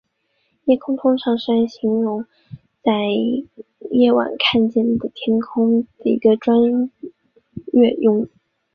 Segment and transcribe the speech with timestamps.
[0.65, 2.25] 夜空通常是用来形容
[2.81, 2.91] 在
[3.91, 6.89] 夜晚看见的天空的一个专用
[7.71, 7.79] 术
[8.25, 8.31] 语。